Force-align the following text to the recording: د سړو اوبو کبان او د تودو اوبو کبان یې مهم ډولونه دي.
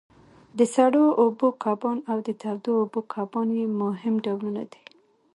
د 0.57 0.59
سړو 0.75 1.05
اوبو 1.21 1.47
کبان 1.63 1.97
او 2.11 2.17
د 2.27 2.29
تودو 2.41 2.71
اوبو 2.81 2.99
کبان 3.13 3.47
یې 3.59 3.65
مهم 3.81 4.15
ډولونه 4.25 4.61
دي. 4.71 4.83